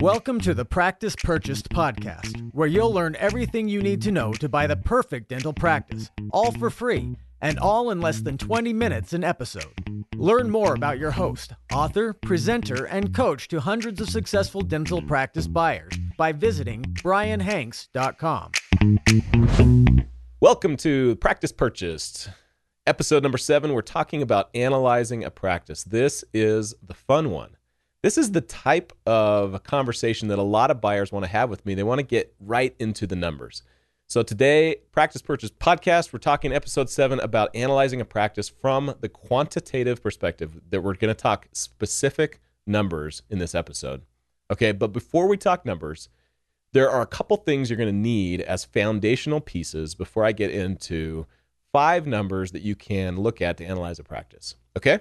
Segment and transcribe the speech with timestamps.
[0.00, 4.48] Welcome to the Practice Purchased podcast, where you'll learn everything you need to know to
[4.48, 9.12] buy the perfect dental practice, all for free, and all in less than 20 minutes
[9.12, 10.06] an episode.
[10.16, 15.46] Learn more about your host, author, presenter, and coach to hundreds of successful dental practice
[15.46, 18.52] buyers by visiting brianhanks.com.
[20.40, 22.30] Welcome to Practice Purchased.
[22.86, 25.84] Episode number seven, we're talking about analyzing a practice.
[25.84, 27.50] This is the fun one.
[28.02, 31.66] This is the type of conversation that a lot of buyers want to have with
[31.66, 31.74] me.
[31.74, 33.62] They want to get right into the numbers.
[34.06, 39.10] So today, Practice Purchase Podcast, we're talking episode seven about analyzing a practice from the
[39.10, 44.00] quantitative perspective that we're going to talk specific numbers in this episode.
[44.50, 46.08] Okay, but before we talk numbers,
[46.72, 50.50] there are a couple things you're going to need as foundational pieces before I get
[50.50, 51.26] into
[51.70, 54.56] five numbers that you can look at to analyze a practice.
[54.76, 55.00] Okay,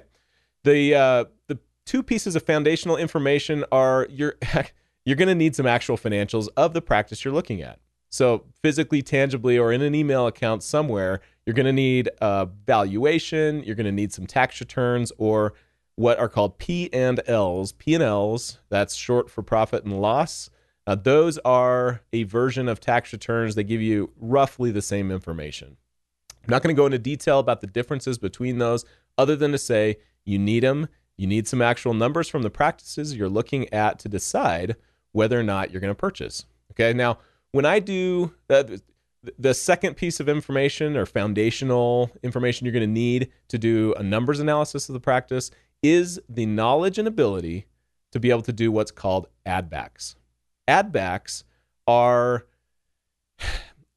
[0.65, 1.57] the uh, the
[1.89, 4.35] two pieces of foundational information are you're
[5.05, 7.79] you're going to need some actual financials of the practice you're looking at.
[8.11, 13.63] So physically, tangibly, or in an email account somewhere, you're going to need a valuation.
[13.63, 15.55] You're going to need some tax returns or
[15.95, 17.71] what are called P and Ls.
[17.71, 18.59] P and Ls.
[18.69, 20.51] That's short for profit and loss.
[20.85, 23.55] Uh, those are a version of tax returns.
[23.55, 25.77] They give you roughly the same information.
[26.43, 28.85] I'm not going to go into detail about the differences between those,
[29.17, 30.87] other than to say you need them
[31.19, 34.77] you need some actual numbers from the practices you're looking at to decide
[35.11, 36.45] whether or not you're going to purchase.
[36.71, 36.93] Okay.
[36.93, 37.17] Now,
[37.51, 38.63] when I do uh,
[39.37, 44.03] the second piece of information or foundational information you're going to need to do a
[44.03, 45.51] numbers analysis of the practice
[45.83, 47.65] is the knowledge and ability
[48.13, 50.15] to be able to do what's called add backs.
[50.69, 51.43] Add backs
[51.85, 52.45] are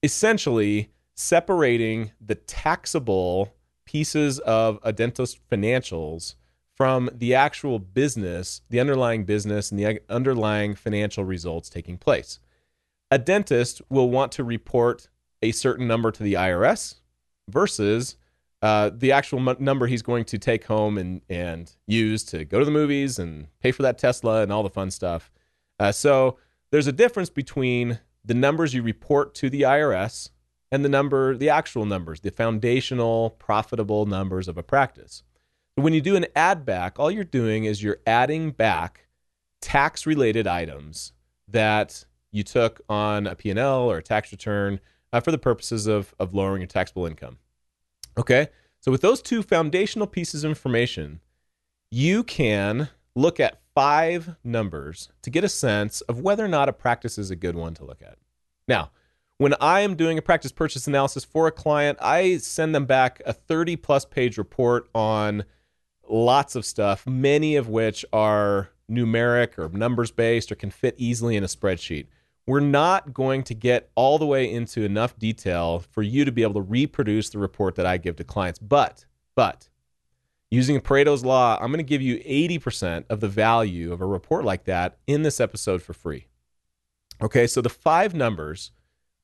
[0.03, 6.35] essentially separating the taxable pieces of a dentist financials
[6.83, 12.41] from the actual business, the underlying business, and the underlying financial results taking place.
[13.09, 15.09] A dentist will want to report
[15.43, 16.97] a certain number to the IRS
[17.49, 18.17] versus
[18.63, 22.59] uh, the actual m- number he's going to take home and, and use to go
[22.59, 25.31] to the movies and pay for that Tesla and all the fun stuff.
[25.79, 26.37] Uh, so
[26.73, 30.31] there's a difference between the numbers you report to the IRS
[30.73, 35.23] and the number, the actual numbers, the foundational profitable numbers of a practice.
[35.75, 39.07] When you do an add back, all you're doing is you're adding back
[39.61, 41.13] tax related items
[41.49, 44.81] that you took on a P&L or a tax return
[45.13, 47.39] uh, for the purposes of, of lowering your taxable income.
[48.19, 48.49] Okay?
[48.81, 51.21] So, with those two foundational pieces of information,
[51.91, 56.73] you can look at five numbers to get a sense of whether or not a
[56.73, 58.19] practice is a good one to look at.
[58.67, 58.91] Now,
[59.39, 63.23] when I am doing a practice purchase analysis for a client, I send them back
[63.25, 65.45] a 30 plus page report on
[66.13, 71.37] lots of stuff, many of which are numeric or numbers based or can fit easily
[71.37, 72.07] in a spreadsheet.
[72.47, 76.43] We're not going to get all the way into enough detail for you to be
[76.43, 78.59] able to reproduce the report that I give to clients.
[78.59, 79.69] But, but,
[80.51, 84.45] using Pareto's law, I'm going to give you 80% of the value of a report
[84.45, 86.27] like that in this episode for free.
[87.23, 88.73] Okay, so the five numbers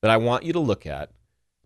[0.01, 1.11] that I want you to look at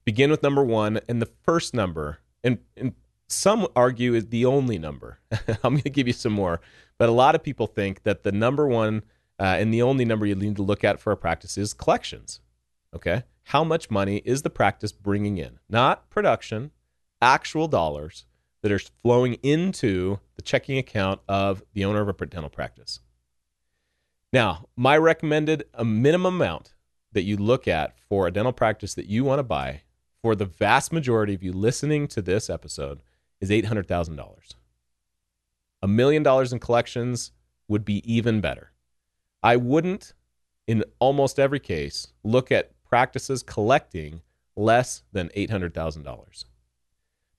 [0.05, 2.93] begin with number one, and the first number, and, and
[3.33, 5.19] some argue is the only number.
[5.63, 6.61] I'm going to give you some more,
[6.97, 9.03] but a lot of people think that the number one
[9.39, 12.39] uh, and the only number you need to look at for a practice is collections.
[12.95, 15.59] Okay, how much money is the practice bringing in?
[15.67, 16.71] Not production,
[17.21, 18.25] actual dollars
[18.61, 23.01] that are flowing into the checking account of the owner of a dental practice.
[24.31, 26.73] Now, my recommended a minimum amount
[27.11, 29.81] that you look at for a dental practice that you want to buy
[30.21, 33.01] for the vast majority of you listening to this episode
[33.43, 34.55] is $800,000.
[35.81, 37.33] A million dollars in collections
[37.67, 38.71] would be even better.
[39.43, 40.13] I wouldn't,
[40.65, 44.21] in almost every case, look at practices collecting
[44.55, 46.45] less than $800,000.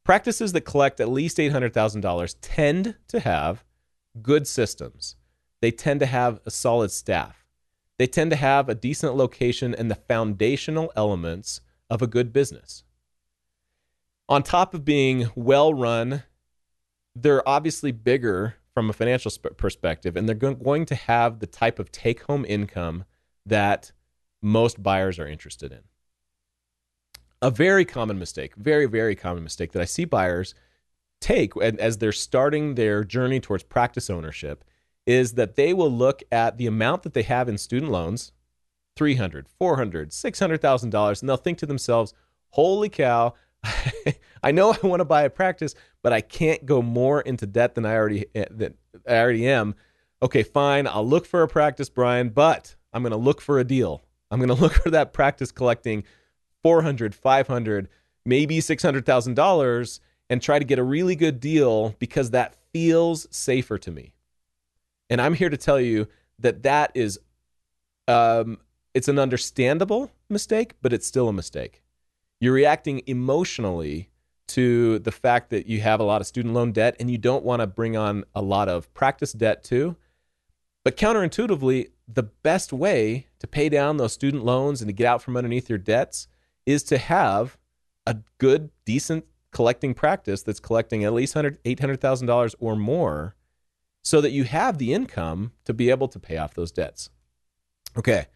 [0.05, 3.65] Practices that collect at least $800,000 tend to have
[4.21, 5.17] good systems.
[5.63, 7.47] They tend to have a solid staff.
[7.99, 12.84] They tend to have a decent location and the foundational elements of a good business
[14.29, 16.23] on top of being well run,
[17.15, 21.47] they're obviously bigger from a financial sp- perspective, and they're go- going to have the
[21.47, 23.05] type of take home income
[23.47, 23.93] that
[24.43, 25.81] most buyers are interested in.
[27.41, 30.55] A very common mistake, very, very common mistake that I see buyers
[31.21, 34.65] take as they're starting their journey towards practice ownership
[35.06, 38.32] is that they will look at the amount that they have in student loans
[38.97, 42.15] 300 400 $600000 and they'll think to themselves
[42.50, 43.35] holy cow
[44.43, 47.75] I know I want to buy a practice, but I can't go more into debt
[47.75, 48.75] than I already eh, that
[49.08, 49.75] I already am.
[50.22, 53.64] okay, fine, I'll look for a practice, Brian, but I'm going to look for a
[53.64, 54.02] deal.
[54.31, 56.05] I'm going to look for that practice collecting
[56.62, 57.88] 400, 500,
[58.25, 60.00] maybe $600,000
[60.31, 64.14] and try to get a really good deal because that feels safer to me.
[65.11, 66.08] And I'm here to tell you
[66.38, 67.20] that that is
[68.08, 68.58] um,
[68.94, 71.84] it's an understandable mistake, but it's still a mistake.
[72.44, 74.11] You're reacting emotionally
[74.49, 77.43] to the fact that you have a lot of student loan debt and you don't
[77.43, 79.96] want to bring on a lot of practice debt too.
[80.85, 85.23] But counterintuitively, the best way to pay down those student loans and to get out
[85.23, 86.29] from underneath your debts
[86.67, 87.56] is to have
[88.06, 93.37] a good, decent collecting practice that's collecting at least $100,000, $800,000 or more
[94.02, 97.08] so that you have the income to be able to pay off those debts.
[97.97, 98.26] Okay.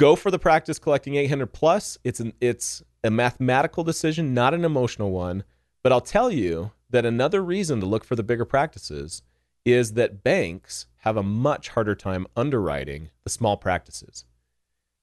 [0.00, 1.98] Go for the practice collecting 800 plus.
[2.04, 5.44] It's an it's a mathematical decision, not an emotional one,
[5.82, 9.22] but I'll tell you that another reason to look for the bigger practices
[9.66, 14.24] is that banks have a much harder time underwriting the small practices.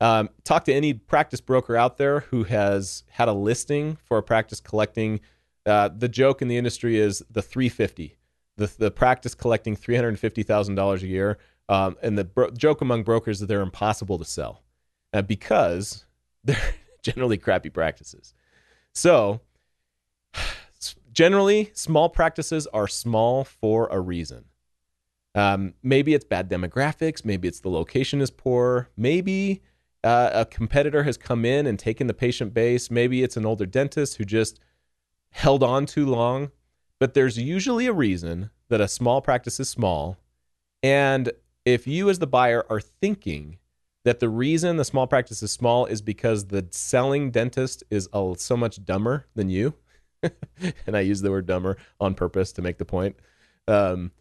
[0.02, 4.24] Um, talk to any practice broker out there who has had a listing for a
[4.24, 5.20] practice collecting.
[5.64, 8.18] Uh, the joke in the industry is the 350,
[8.56, 11.38] the the practice collecting 350 thousand dollars a year.
[11.70, 14.64] Um, and the bro- joke among brokers that they're impossible to sell
[15.14, 16.06] uh, because
[16.44, 18.34] they're generally crappy practices.
[18.94, 19.42] So,
[21.12, 24.46] generally, small practices are small for a reason.
[25.36, 27.24] Um, maybe it's bad demographics.
[27.24, 28.90] Maybe it's the location is poor.
[28.98, 29.62] Maybe
[30.04, 32.90] uh, a competitor has come in and taken the patient base.
[32.90, 34.60] Maybe it's an older dentist who just
[35.30, 36.52] held on too long.
[37.00, 40.18] But there's usually a reason that a small practice is small.
[40.82, 41.32] And
[41.66, 43.58] if you, as the buyer, are thinking
[44.08, 48.08] that the reason the small practice is small is because the selling dentist is
[48.38, 49.74] so much dumber than you,
[50.24, 53.18] and I use the word dumber on purpose to make the point.
[53.68, 54.14] Um,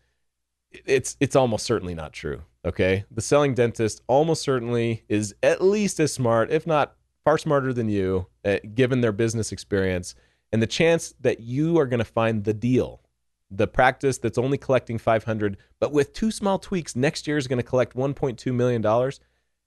[0.72, 2.42] it's it's almost certainly not true.
[2.64, 7.72] Okay, the selling dentist almost certainly is at least as smart, if not far smarter
[7.72, 10.16] than you, uh, given their business experience,
[10.50, 13.02] and the chance that you are going to find the deal
[13.48, 17.60] the practice that's only collecting 500 but with two small tweaks next year is going
[17.60, 19.20] to collect 1.2 million dollars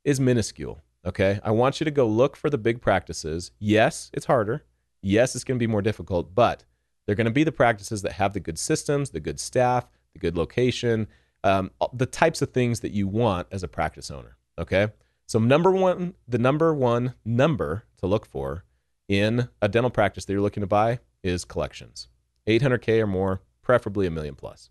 [0.03, 1.39] is minuscule okay?
[1.43, 3.51] I want you to go look for the big practices.
[3.59, 4.63] Yes it's harder.
[5.01, 6.63] Yes it's going to be more difficult but
[7.05, 10.19] they're going to be the practices that have the good systems the good staff the
[10.19, 11.07] good location
[11.43, 14.87] um, the types of things that you want as a practice owner okay?
[15.25, 18.65] So number one the number one number to look for
[19.07, 22.07] in a dental practice that you're looking to buy is collections.
[22.47, 24.69] 800k or more preferably a million plus.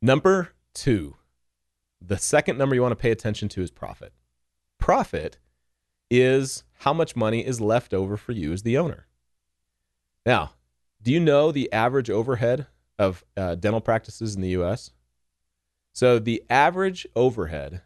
[0.00, 1.16] Number two,
[2.06, 4.12] the second number you want to pay attention to is profit.
[4.78, 5.38] Profit
[6.10, 9.06] is how much money is left over for you as the owner.
[10.26, 10.52] Now,
[11.02, 12.66] do you know the average overhead
[12.98, 14.90] of uh, dental practices in the US?
[15.92, 17.82] So, the average overhead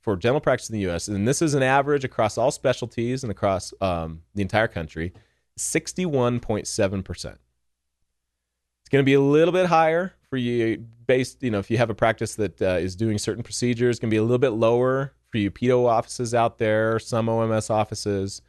[0.00, 3.30] for dental practice in the US, and this is an average across all specialties and
[3.30, 5.12] across um, the entire country,
[5.58, 11.70] 61.7% It's going to be a little bit higher for you based, you know, if
[11.70, 14.50] you have a practice that uh, is doing certain procedures, can be a little bit
[14.50, 18.42] lower for you pedo offices out there, some OMS offices.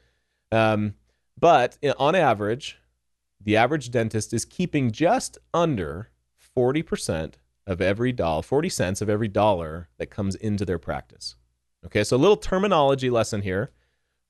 [0.51, 0.95] Um,
[1.39, 2.79] but on average,
[3.39, 6.09] the average dentist is keeping just under
[6.57, 7.35] 40%
[7.67, 11.35] of every dollar, 40 cents of every dollar that comes into their practice.
[11.85, 13.69] Okay, so a little terminology lesson here.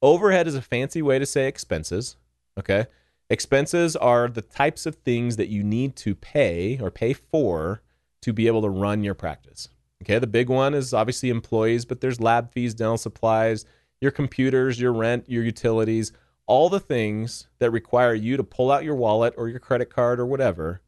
[0.01, 2.17] Overhead is a fancy way to say expenses.
[2.59, 2.87] Okay,
[3.29, 7.81] Expenses are the types of things that you need to pay or pay for
[8.21, 9.69] to be able to run your practice.
[10.03, 13.65] Okay, the big one is obviously employees, but there's lab fees, dental supplies,
[14.01, 16.11] your computers, your rent, your utilities,
[16.45, 20.19] all the things that require you to pull out your wallet or your credit card
[20.19, 20.81] or whatever.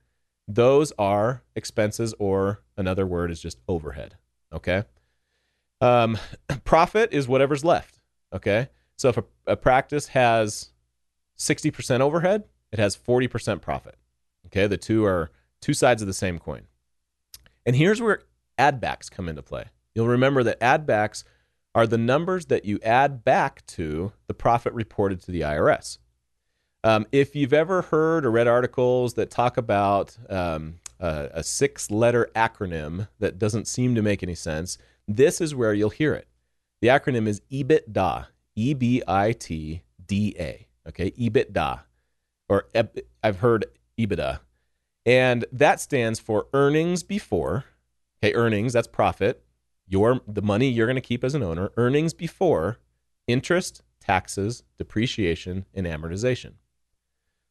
[0.47, 4.15] Those are expenses, or another word is just overhead.
[4.53, 4.83] Okay.
[5.81, 6.17] Um,
[6.63, 7.99] profit is whatever's left.
[8.31, 8.69] Okay.
[8.97, 10.71] So if a, a practice has
[11.37, 13.95] 60% overhead, it has 40% profit.
[14.47, 16.63] Okay, the two are two sides of the same coin.
[17.65, 18.23] And here's where
[18.57, 19.65] add backs come into play.
[19.93, 21.23] You'll remember that add backs
[21.75, 25.97] are the numbers that you add back to the profit reported to the IRS.
[26.83, 31.91] Um, if you've ever heard or read articles that talk about um, a, a six
[31.91, 34.77] letter acronym that doesn't seem to make any sense,
[35.07, 36.27] this is where you'll hear it.
[36.81, 40.66] The acronym is EBITDA, E B I T D A.
[40.87, 41.81] Okay, EBITDA,
[42.49, 42.67] or
[43.23, 43.65] I've heard
[43.99, 44.39] EBITDA,
[45.05, 47.65] and that stands for earnings before.
[48.23, 49.43] Okay, earnings that's profit.
[49.87, 51.71] Your the money you're going to keep as an owner.
[51.77, 52.77] Earnings before
[53.27, 56.53] interest, taxes, depreciation, and amortization.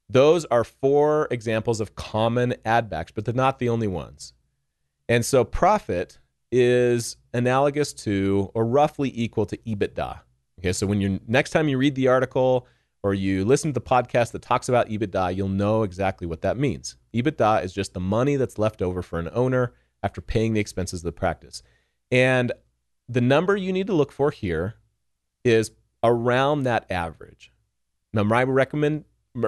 [0.09, 4.33] Those are four examples of common add backs, but they're not the only ones.
[5.09, 6.19] And so profit
[6.53, 10.21] is analogous to or roughly equal to EBITDA.
[10.61, 12.67] Okay, so when you next time you read the article
[13.07, 16.59] or you listen to the podcast that talks about EBITDA, you'll know exactly what that
[16.59, 16.97] means.
[17.15, 21.01] EBITDA is just the money that's left over for an owner after paying the expenses
[21.01, 21.63] of the practice.
[22.11, 22.51] And
[23.09, 24.75] the number you need to look for here
[25.45, 25.71] is
[26.03, 27.53] around that average.
[28.13, 29.05] Now, my recommend,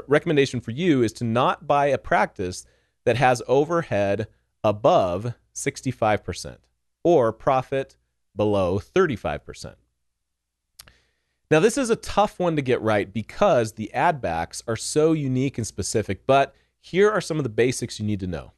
[0.06, 2.64] recommendation for you is to not buy a practice
[3.04, 4.28] that has overhead
[4.62, 6.58] above 65%
[7.02, 7.96] or profit
[8.36, 9.74] below 35%.
[11.50, 15.12] Now, this is a tough one to get right because the add backs are so
[15.12, 18.52] unique and specific, but here are some of the basics you need to know.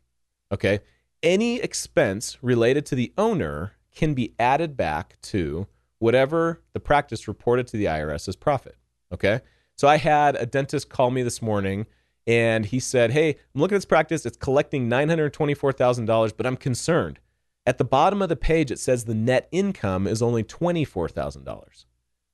[0.51, 0.81] Okay.
[1.23, 5.69] Any expense related to the owner can be added back to
[5.99, 8.77] whatever the practice reported to the IRS as profit.
[9.13, 9.41] Okay.
[9.77, 11.87] So I had a dentist call me this morning
[12.27, 14.27] and he said, Hey, I'm looking at this practice.
[14.27, 17.21] It's collecting $924,000, but I'm concerned.
[17.67, 21.85] At the bottom of the page, it says the net income is only $24,000.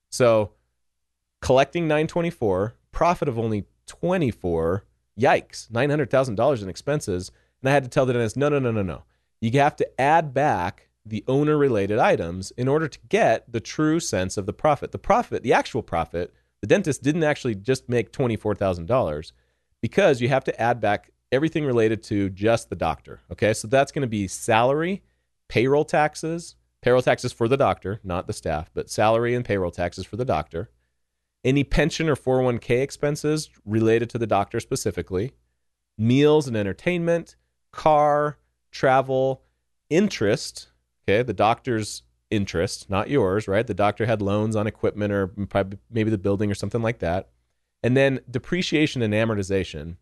[0.09, 0.51] So
[1.41, 4.85] collecting 924, profit of only 24,
[5.19, 7.31] yikes, $900,000 in expenses.
[7.61, 9.03] And I had to tell the dentist, no, no, no, no, no.
[9.41, 13.99] You have to add back the owner related items in order to get the true
[13.99, 14.91] sense of the profit.
[14.91, 19.31] The profit, the actual profit, the dentist didn't actually just make $24,000
[19.81, 23.21] because you have to add back everything related to just the doctor.
[23.31, 25.03] Okay, so that's going to be salary,
[25.47, 26.55] payroll taxes,
[26.87, 30.23] payroll taxes for the doctor, not the staff, but salary and payroll taxes for the
[30.23, 30.69] doctor,
[31.43, 35.33] any pension or 401k expenses related to the doctor specifically,
[35.97, 37.35] meals and entertainment,
[37.73, 38.37] car,
[38.71, 39.43] travel,
[39.89, 40.69] interest,
[41.03, 43.67] okay, the doctor's interest, not yours, right?
[43.67, 45.33] The doctor had loans on equipment or
[45.91, 47.31] maybe the building or something like that.
[47.83, 49.97] And then depreciation and amortization.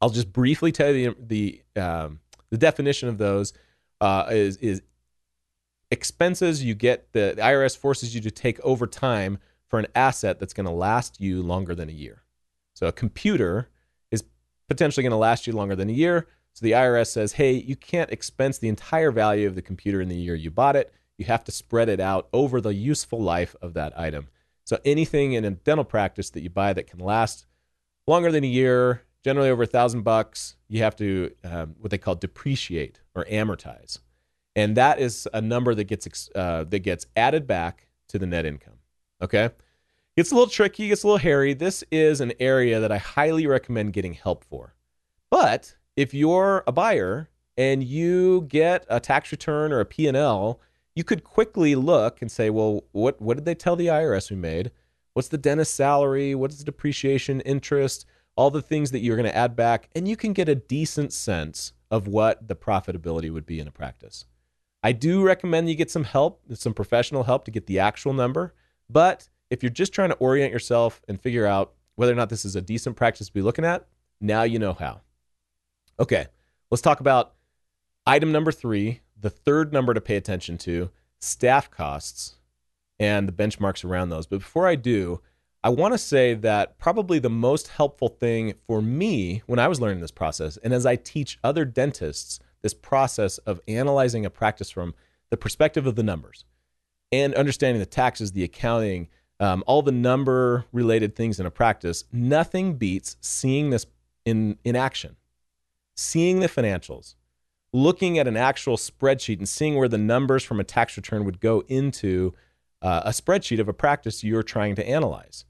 [0.00, 2.18] I'll just briefly tell you the the, um,
[2.50, 3.52] the definition of those
[4.00, 4.82] uh, is is
[5.90, 10.38] expenses you get the, the IRS forces you to take over time for an asset
[10.38, 12.22] that's going to last you longer than a year.
[12.74, 13.68] So a computer
[14.10, 14.24] is
[14.68, 16.26] potentially going to last you longer than a year.
[16.54, 20.08] So the IRS says, hey, you can't expense the entire value of the computer in
[20.08, 20.92] the year you bought it.
[21.16, 24.28] You have to spread it out over the useful life of that item.
[24.64, 27.46] So anything in a dental practice that you buy that can last
[28.06, 31.98] longer than a year, generally over a thousand bucks, you have to um, what they
[31.98, 33.98] call depreciate or amortize,
[34.60, 38.46] and that is a number that gets uh, that gets added back to the net
[38.46, 38.78] income.
[39.22, 39.50] Okay,
[40.16, 41.54] it's a little tricky, it's a little hairy.
[41.54, 44.74] This is an area that I highly recommend getting help for.
[45.30, 50.60] But if you're a buyer and you get a tax return or a P&L
[50.94, 54.36] you could quickly look and say, well, what what did they tell the IRS we
[54.36, 54.70] made?
[55.14, 56.34] What's the dentist salary?
[56.34, 60.16] What's the depreciation, interest, all the things that you're going to add back, and you
[60.16, 64.26] can get a decent sense of what the profitability would be in a practice.
[64.82, 68.54] I do recommend you get some help, some professional help to get the actual number.
[68.88, 72.44] But if you're just trying to orient yourself and figure out whether or not this
[72.44, 73.86] is a decent practice to be looking at,
[74.20, 75.02] now you know how.
[75.98, 76.26] Okay,
[76.70, 77.34] let's talk about
[78.06, 82.36] item number three the third number to pay attention to staff costs
[82.98, 84.26] and the benchmarks around those.
[84.26, 85.20] But before I do,
[85.62, 89.80] I want to say that probably the most helpful thing for me when I was
[89.80, 94.70] learning this process, and as I teach other dentists this process of analyzing a practice
[94.70, 94.94] from
[95.30, 96.44] the perspective of the numbers
[97.12, 102.04] and understanding the taxes, the accounting, um, all the number related things in a practice,
[102.12, 103.86] nothing beats seeing this
[104.24, 105.16] in, in action,
[105.96, 107.14] seeing the financials,
[107.72, 111.40] looking at an actual spreadsheet and seeing where the numbers from a tax return would
[111.40, 112.34] go into
[112.82, 115.44] uh, a spreadsheet of a practice you're trying to analyze.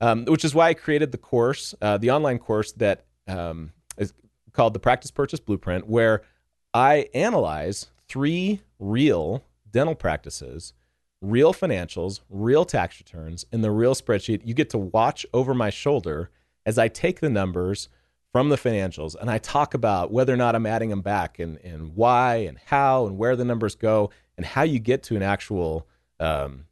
[0.00, 4.12] Um, which is why I created the course, uh, the online course that um, is
[4.52, 6.22] called the Practice Purchase Blueprint, where
[6.74, 10.72] I analyze three real dental practices,
[11.20, 14.42] real financials, real tax returns, in the real spreadsheet.
[14.44, 16.30] You get to watch over my shoulder
[16.66, 17.88] as I take the numbers
[18.32, 21.58] from the financials and I talk about whether or not I'm adding them back and,
[21.64, 25.22] and why and how and where the numbers go and how you get to an
[25.22, 25.86] actual
[26.20, 26.66] um,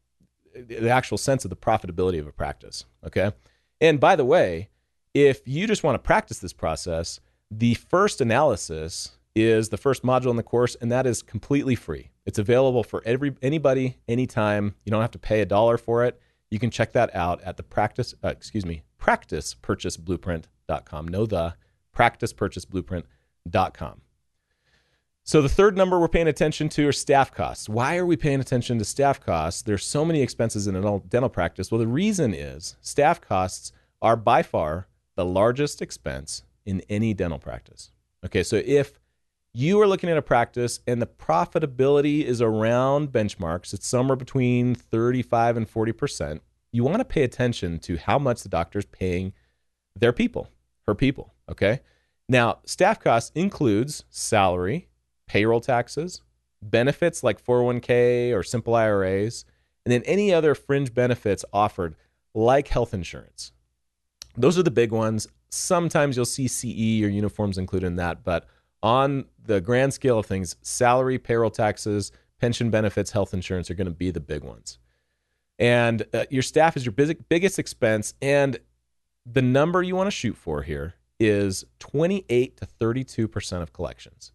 [0.55, 2.85] the actual sense of the profitability of a practice.
[3.07, 3.33] Okay.
[3.81, 4.69] And by the way,
[5.15, 10.31] if you just want to practice this process, the first analysis is the first module
[10.31, 12.11] in the course, and that is completely free.
[12.25, 14.75] It's available for every anybody, anytime.
[14.85, 16.19] You don't have to pay a dollar for it.
[16.51, 21.09] You can check that out at the practice, uh, excuse me, practice purchase blueprint practicepurchaseblueprint.com.
[21.09, 21.55] Know the
[21.95, 24.01] practicepurchaseblueprint.com.
[25.23, 27.69] So the third number we're paying attention to are staff costs.
[27.69, 29.63] Why are we paying attention to staff costs?
[29.63, 31.71] There's so many expenses in a dental practice.
[31.71, 37.41] Well, the reason is staff costs are by far the largest expense in any dental
[37.41, 37.91] practice.
[38.25, 39.01] Okay, so if
[39.59, 44.75] you are looking at a practice and the profitability is around benchmarks, it's somewhere between
[44.75, 46.41] 35 and 40%,
[46.73, 49.33] you want to pay attention to how much the doctor is paying
[49.99, 50.51] their people,
[50.87, 51.33] her people.
[51.51, 51.81] Okay.
[52.29, 54.89] Now, staff costs includes salary,
[55.27, 56.21] payroll taxes,
[56.61, 59.47] benefits like 401k or simple IRAs,
[59.87, 61.97] and then any other fringe benefits offered
[62.35, 63.53] like health insurance.
[64.37, 65.29] Those are the big ones.
[65.49, 68.47] Sometimes you'll see CE or uniforms included in that, but
[68.83, 73.87] on the grand scale of things, salary, payroll taxes, pension benefits, health insurance are going
[73.87, 74.79] to be the big ones.
[75.59, 78.15] And uh, your staff is your biggest expense.
[78.21, 78.59] And
[79.25, 84.33] the number you want to shoot for here is 28 to 32% of collections.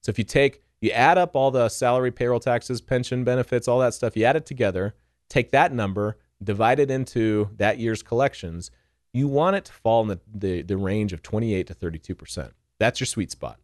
[0.00, 3.78] So if you take, you add up all the salary, payroll taxes, pension benefits, all
[3.80, 4.94] that stuff, you add it together,
[5.28, 8.70] take that number, divide it into that year's collections,
[9.12, 12.52] you want it to fall in the, the, the range of 28 to 32%.
[12.78, 13.58] That's your sweet spot.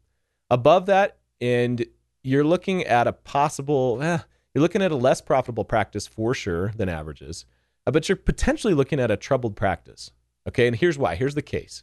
[0.51, 1.85] Above that, and
[2.23, 4.19] you're looking at a possible, eh,
[4.55, 7.45] you're looking at a less profitable practice for sure than averages,
[7.87, 10.11] uh, but you're potentially looking at a troubled practice.
[10.49, 11.15] Okay, and here's why.
[11.15, 11.83] Here's the case.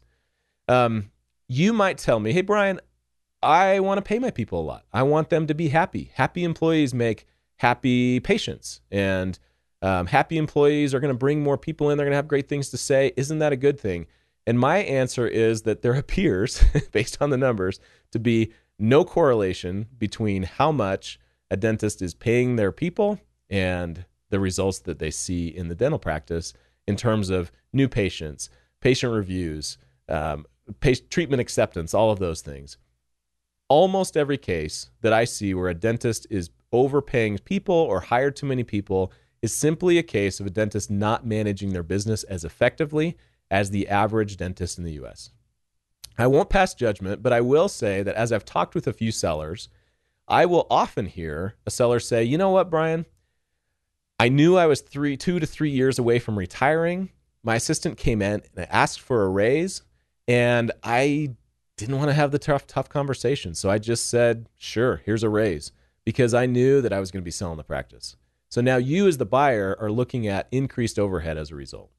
[0.68, 1.12] Um,
[1.48, 2.80] you might tell me, hey, Brian,
[3.44, 4.86] I want to pay my people a lot.
[4.94, 6.12] I want them to be happy.
[6.14, 7.26] Happy employees make
[7.58, 9.38] happy patients, and
[9.82, 11.98] um, happy employees are going to bring more people in.
[11.98, 13.14] They're going to have great things to say.
[13.18, 14.08] Isn't that a good thing?
[14.48, 17.80] And my answer is that there appears, based on the numbers,
[18.12, 21.20] to be no correlation between how much
[21.50, 23.20] a dentist is paying their people
[23.50, 26.54] and the results that they see in the dental practice
[26.88, 29.78] in terms of new patients, patient reviews,
[30.10, 30.46] um,
[30.80, 32.78] patient treatment acceptance, all of those things.
[33.70, 38.46] Almost every case that I see where a dentist is overpaying people or hired too
[38.46, 43.18] many people is simply a case of a dentist not managing their business as effectively
[43.52, 45.30] as the average dentist in the US.
[46.18, 49.12] I won't pass judgment, but I will say that as I've talked with a few
[49.12, 49.70] sellers,
[50.28, 53.06] I will often hear a seller say, "You know what, Brian?
[54.20, 57.12] I knew I was 3 2 to 3 years away from retiring.
[57.44, 59.82] My assistant came in and asked for a raise,
[60.28, 61.36] and I
[61.76, 63.54] didn't want to have the tough tough conversation.
[63.56, 65.72] So I just said, "Sure, here's a raise."
[66.06, 68.16] Because I knew that I was going to be selling the practice.
[68.50, 71.92] So now you, as the buyer, are looking at increased overhead as a result.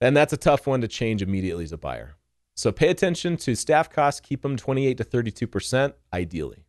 [0.00, 2.14] And that's a tough one to change immediately as a buyer.
[2.54, 6.64] So pay attention to staff costs, keep them 28 to 32%, ideally.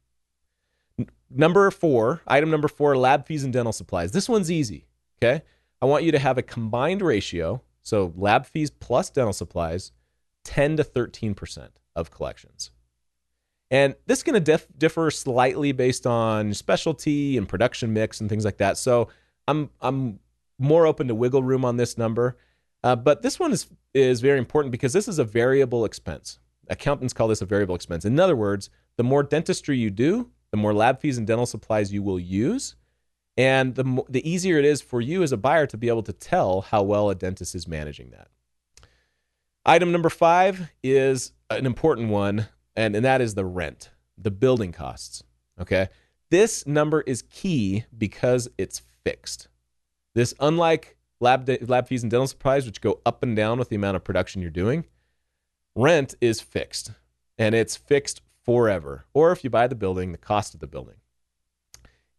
[1.29, 4.11] Number four, item number four, lab fees and dental supplies.
[4.11, 4.85] This one's easy.
[5.17, 5.43] Okay.
[5.81, 7.61] I want you to have a combined ratio.
[7.81, 9.91] So lab fees plus dental supplies,
[10.43, 12.71] 10 to 13% of collections.
[13.71, 18.29] And this is going to dif- differ slightly based on specialty and production mix and
[18.29, 18.77] things like that.
[18.77, 19.09] So
[19.47, 20.19] I'm, I'm
[20.57, 22.37] more open to wiggle room on this number.
[22.83, 26.39] Uh, but this one is is very important because this is a variable expense.
[26.69, 28.05] Accountants call this a variable expense.
[28.05, 31.91] In other words, the more dentistry you do, the more lab fees and dental supplies
[31.91, 32.75] you will use,
[33.37, 36.13] and the the easier it is for you as a buyer to be able to
[36.13, 38.27] tell how well a dentist is managing that.
[39.65, 44.71] Item number five is an important one, and, and that is the rent, the building
[44.71, 45.23] costs.
[45.59, 45.89] Okay.
[46.29, 49.47] This number is key because it's fixed.
[50.13, 53.69] This, unlike lab, de- lab fees and dental supplies, which go up and down with
[53.69, 54.85] the amount of production you're doing.
[55.75, 56.91] Rent is fixed,
[57.37, 59.05] and it's fixed forever.
[59.13, 60.95] Or if you buy the building, the cost of the building.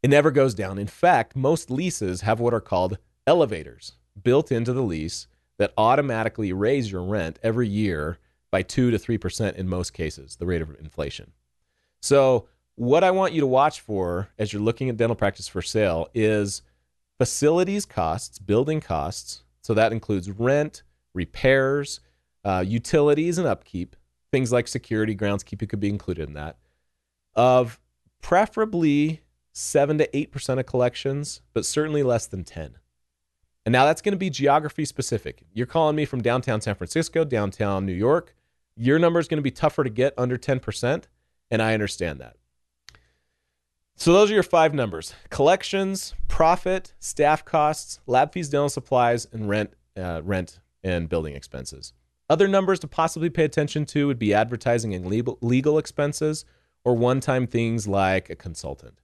[0.03, 0.79] It never goes down.
[0.79, 5.27] In fact, most leases have what are called elevators built into the lease
[5.59, 8.19] that automatically raise your rent every year
[8.51, 11.33] by 2 to 3% in most cases, the rate of inflation.
[12.01, 15.61] So, what I want you to watch for as you're looking at dental practice for
[15.61, 16.63] sale is
[17.21, 19.43] facilities costs, building costs.
[19.61, 22.01] So that includes rent, repairs,
[22.47, 23.95] uh, utilities, and upkeep.
[24.33, 26.57] Things like security, groundskeeping could be included in that.
[27.35, 27.79] Of
[28.23, 29.21] preferably
[29.53, 32.79] seven to eight percent of collections, but certainly less than ten.
[33.67, 35.43] And now that's going to be geography specific.
[35.53, 38.35] You're calling me from downtown San Francisco, downtown New York.
[38.77, 41.05] Your number is going to be tougher to get under 10%,
[41.51, 42.37] and I understand that.
[44.01, 49.47] So those are your five numbers: collections, profit, staff costs, lab fees, dental supplies, and
[49.47, 51.93] rent, uh, rent and building expenses.
[52.31, 56.47] Other numbers to possibly pay attention to would be advertising and legal, legal expenses
[56.83, 59.03] or one-time things like a consultant.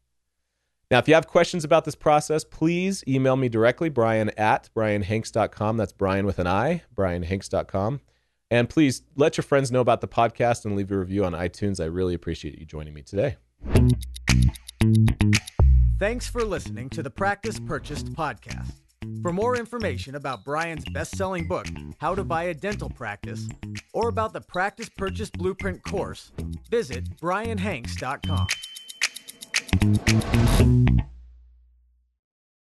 [0.91, 5.77] Now, if you have questions about this process, please email me directly, Brian at brianhanks.com.
[5.77, 8.01] That's Brian with an I, brianhanks.com.
[8.51, 11.83] And please let your friends know about the podcast and leave a review on iTunes.
[11.83, 13.37] I really appreciate you joining me today.
[15.99, 18.72] Thanks for listening to the Practice Purchased podcast.
[19.22, 21.66] For more information about Brian's best selling book,
[21.99, 23.49] How to Buy a Dental Practice,
[23.92, 26.33] or about the Practice Purchase Blueprint course,
[26.70, 28.46] visit brianhanks.com.